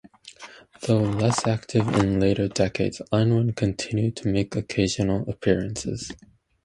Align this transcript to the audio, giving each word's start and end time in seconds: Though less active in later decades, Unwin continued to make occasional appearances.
Though 0.87 1.03
less 1.03 1.45
active 1.45 1.87
in 1.89 2.19
later 2.19 2.47
decades, 2.47 3.03
Unwin 3.11 3.53
continued 3.53 4.15
to 4.15 4.29
make 4.31 4.55
occasional 4.55 5.29
appearances. 5.29 6.11